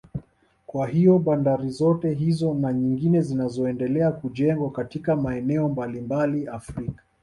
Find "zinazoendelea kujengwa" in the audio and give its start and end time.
3.21-4.71